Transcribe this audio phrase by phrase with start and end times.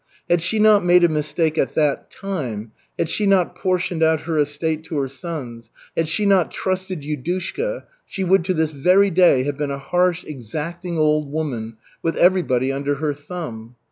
[0.27, 4.39] Had she not made a mistake "at that time," had she not portioned out her
[4.39, 9.43] estate to her sons, had she not trusted Yudushka, she would to this very day
[9.43, 13.75] have been a harsh, exacting old woman, with everybody under her thumb.